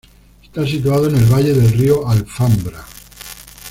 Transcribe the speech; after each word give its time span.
Está 0.41 0.65
situado 0.65 1.07
en 1.09 1.15
el 1.15 1.25
valle 1.31 1.53
del 1.53 1.69
Río 1.73 2.09
Alfambra. 2.09 2.83